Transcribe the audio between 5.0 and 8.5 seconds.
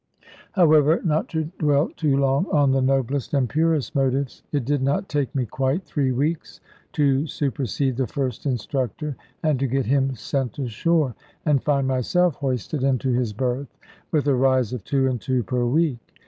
take me quite three weeks to supersede the first